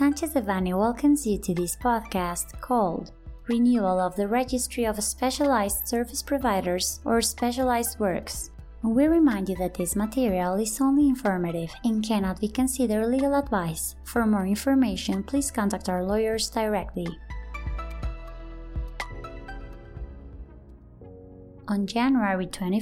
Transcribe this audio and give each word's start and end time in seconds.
Sanchez 0.00 0.32
Devanny 0.32 0.72
welcomes 0.72 1.26
you 1.26 1.36
to 1.36 1.52
this 1.52 1.76
podcast 1.76 2.58
called 2.62 3.12
Renewal 3.48 4.00
of 4.00 4.16
the 4.16 4.26
Registry 4.26 4.86
of 4.86 4.96
Specialized 5.04 5.86
Service 5.86 6.22
Providers 6.22 7.00
or 7.04 7.20
Specialized 7.20 8.00
Works. 8.00 8.50
We 8.82 9.08
remind 9.08 9.50
you 9.50 9.56
that 9.56 9.74
this 9.74 9.96
material 9.96 10.54
is 10.54 10.80
only 10.80 11.06
informative 11.06 11.70
and 11.84 12.02
cannot 12.02 12.40
be 12.40 12.48
considered 12.48 13.08
legal 13.08 13.34
advice. 13.34 13.94
For 14.04 14.26
more 14.26 14.46
information, 14.46 15.22
please 15.22 15.50
contact 15.50 15.90
our 15.90 16.02
lawyers 16.02 16.48
directly. 16.48 17.08
On 21.70 21.86
January 21.86 22.46
21, 22.46 22.80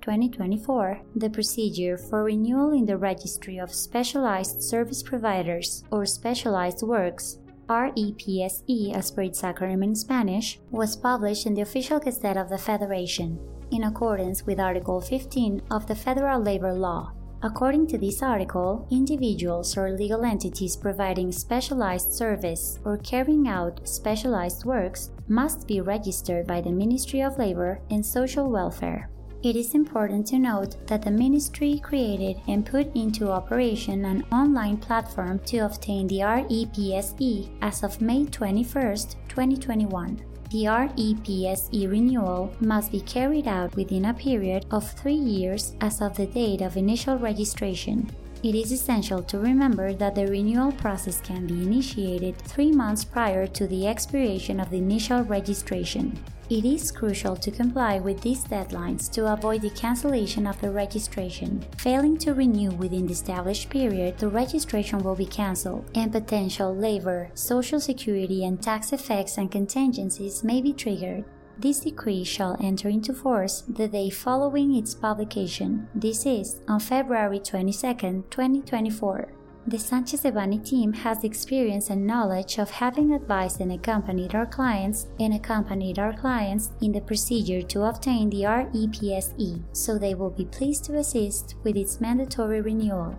2024, 0.00 1.02
the 1.16 1.28
procedure 1.28 1.98
for 1.98 2.24
renewal 2.24 2.72
in 2.72 2.86
the 2.86 2.96
Registry 2.96 3.58
of 3.58 3.74
Specialized 3.74 4.62
Service 4.62 5.02
Providers 5.02 5.84
or 5.90 6.06
Specialized 6.06 6.82
Works 6.82 7.36
REPSE 7.68 8.94
as 8.94 9.10
per 9.10 9.20
its 9.20 9.42
acronym 9.42 9.84
in 9.84 9.94
Spanish, 9.94 10.58
was 10.70 10.96
published 10.96 11.44
in 11.44 11.52
the 11.52 11.60
official 11.60 12.00
Gazette 12.00 12.38
of 12.38 12.48
the 12.48 12.56
Federation, 12.56 13.38
in 13.70 13.84
accordance 13.84 14.46
with 14.46 14.58
Article 14.58 15.02
15 15.02 15.60
of 15.70 15.86
the 15.86 15.94
Federal 15.94 16.40
Labor 16.40 16.72
Law. 16.72 17.12
According 17.44 17.88
to 17.88 17.98
this 17.98 18.22
article, 18.22 18.86
individuals 18.92 19.76
or 19.76 19.90
legal 19.90 20.24
entities 20.24 20.76
providing 20.76 21.32
specialized 21.32 22.12
service 22.12 22.78
or 22.84 22.98
carrying 22.98 23.48
out 23.48 23.80
specialized 23.82 24.64
works 24.64 25.10
must 25.26 25.66
be 25.66 25.80
registered 25.80 26.46
by 26.46 26.60
the 26.60 26.70
Ministry 26.70 27.20
of 27.20 27.38
Labor 27.38 27.80
and 27.90 28.06
Social 28.06 28.48
Welfare. 28.48 29.10
It 29.42 29.56
is 29.56 29.74
important 29.74 30.24
to 30.28 30.38
note 30.38 30.86
that 30.86 31.02
the 31.02 31.10
ministry 31.10 31.80
created 31.82 32.40
and 32.46 32.64
put 32.64 32.94
into 32.94 33.32
operation 33.32 34.04
an 34.04 34.22
online 34.30 34.76
platform 34.76 35.40
to 35.46 35.66
obtain 35.66 36.06
the 36.06 36.20
REPSE 36.20 37.50
as 37.60 37.82
of 37.82 38.00
May 38.00 38.24
21, 38.24 38.94
2021 39.28 40.22
the 40.52 40.66
REPSE 40.66 41.90
renewal 41.90 42.54
must 42.60 42.92
be 42.92 43.00
carried 43.00 43.48
out 43.48 43.74
within 43.74 44.04
a 44.04 44.12
period 44.12 44.66
of 44.70 44.86
three 44.92 45.14
years 45.14 45.74
as 45.80 46.02
of 46.02 46.14
the 46.14 46.26
date 46.26 46.60
of 46.60 46.76
initial 46.76 47.16
registration. 47.16 48.10
It 48.42 48.54
is 48.54 48.70
essential 48.70 49.22
to 49.22 49.38
remember 49.38 49.94
that 49.94 50.14
the 50.14 50.26
renewal 50.26 50.72
process 50.72 51.22
can 51.22 51.46
be 51.46 51.54
initiated 51.54 52.36
three 52.36 52.70
months 52.70 53.02
prior 53.02 53.46
to 53.46 53.66
the 53.66 53.86
expiration 53.86 54.60
of 54.60 54.68
the 54.68 54.76
initial 54.76 55.22
registration. 55.22 56.22
It 56.52 56.66
is 56.66 56.92
crucial 56.92 57.34
to 57.36 57.50
comply 57.50 57.98
with 57.98 58.20
these 58.20 58.44
deadlines 58.44 59.10
to 59.12 59.32
avoid 59.32 59.62
the 59.62 59.70
cancellation 59.70 60.46
of 60.46 60.60
the 60.60 60.70
registration. 60.70 61.64
Failing 61.78 62.18
to 62.18 62.34
renew 62.34 62.72
within 62.72 63.06
the 63.06 63.14
established 63.14 63.70
period, 63.70 64.18
the 64.18 64.28
registration 64.28 64.98
will 64.98 65.14
be 65.16 65.24
cancelled, 65.24 65.90
and 65.94 66.12
potential 66.12 66.76
labor, 66.76 67.30
social 67.32 67.80
security, 67.80 68.44
and 68.44 68.62
tax 68.62 68.92
effects 68.92 69.38
and 69.38 69.50
contingencies 69.50 70.44
may 70.44 70.60
be 70.60 70.74
triggered. 70.74 71.24
This 71.58 71.80
decree 71.80 72.22
shall 72.22 72.58
enter 72.60 72.90
into 72.90 73.14
force 73.14 73.62
the 73.66 73.88
day 73.88 74.10
following 74.10 74.74
its 74.74 74.94
publication. 74.94 75.88
This 75.94 76.26
is 76.26 76.60
on 76.68 76.80
February 76.80 77.40
22, 77.40 78.24
2024. 78.28 79.32
The 79.64 79.78
Sanchez 79.78 80.22
Devanny 80.22 80.58
team 80.58 80.92
has 80.92 81.22
experience 81.22 81.88
and 81.88 82.04
knowledge 82.04 82.58
of 82.58 82.68
having 82.68 83.14
advised 83.14 83.60
and 83.60 83.72
accompanied 83.72 84.34
our 84.34 84.44
clients 84.44 85.06
and 85.20 85.34
accompanied 85.34 86.00
our 86.00 86.12
clients 86.12 86.72
in 86.80 86.90
the 86.90 87.00
procedure 87.00 87.62
to 87.62 87.84
obtain 87.84 88.28
the 88.28 88.42
REPSE, 88.42 89.62
so 89.72 89.98
they 89.98 90.14
will 90.14 90.30
be 90.30 90.46
pleased 90.46 90.84
to 90.86 90.96
assist 90.96 91.54
with 91.62 91.76
its 91.76 92.00
mandatory 92.00 92.60
renewal. 92.60 93.16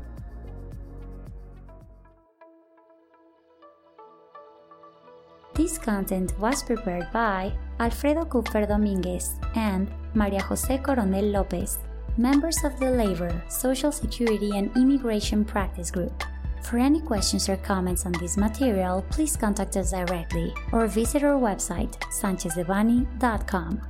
This 5.53 5.77
content 5.77 6.37
was 6.39 6.61
prepared 6.61 7.07
by 7.13 7.53
Alfredo 7.79 8.25
Kupfer 8.25 8.67
Dominguez 8.67 9.35
and 9.55 9.89
Maria 10.13 10.41
Jose 10.41 10.77
Coronel 10.79 11.31
Lopez, 11.31 11.79
members 12.17 12.57
of 12.65 12.77
the 12.81 12.91
Labor, 12.91 13.41
Social 13.47 13.93
Security, 13.93 14.57
and 14.57 14.75
Immigration 14.75 15.45
Practice 15.45 15.89
Group. 15.89 16.11
For 16.63 16.77
any 16.77 17.01
questions 17.01 17.49
or 17.49 17.57
comments 17.57 18.05
on 18.05 18.13
this 18.13 18.37
material, 18.37 19.05
please 19.09 19.35
contact 19.35 19.77
us 19.77 19.91
directly 19.91 20.53
or 20.71 20.87
visit 20.87 21.23
our 21.23 21.39
website, 21.39 21.99
sanchezdevanny.com. 22.11 23.81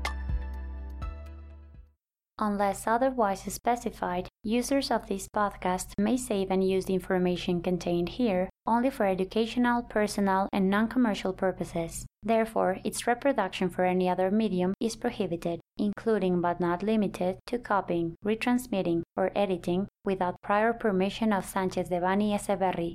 Unless 2.39 2.87
otherwise 2.87 3.41
specified, 3.41 4.27
users 4.43 4.89
of 4.89 5.07
this 5.07 5.29
podcast 5.29 5.93
may 5.99 6.17
save 6.17 6.49
and 6.49 6.67
use 6.67 6.85
the 6.85 6.95
information 6.95 7.61
contained 7.61 8.09
here 8.09 8.49
only 8.65 8.89
for 8.89 9.05
educational, 9.05 9.83
personal, 9.83 10.49
and 10.51 10.69
non 10.69 10.87
commercial 10.87 11.31
purposes. 11.31 12.05
Therefore, 12.23 12.79
its 12.83 13.05
reproduction 13.05 13.69
for 13.69 13.85
any 13.85 14.09
other 14.09 14.31
medium 14.31 14.73
is 14.79 14.95
prohibited, 14.95 15.59
including 15.77 16.41
but 16.41 16.59
not 16.59 16.83
limited 16.83 17.37
to 17.47 17.57
copying, 17.57 18.15
retransmitting, 18.25 19.03
or 19.15 19.31
editing 19.35 19.87
without 20.03 20.41
prior 20.41 20.73
permission 20.73 21.31
of 21.31 21.45
Sanchez 21.45 21.89
Devanny 21.89 22.37
Eseverri. 22.37 22.91